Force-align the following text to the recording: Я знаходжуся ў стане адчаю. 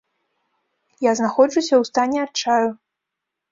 Я 1.07 1.11
знаходжуся 1.19 1.69
ў 1.77 1.83
стане 1.91 2.19
адчаю. 2.27 2.69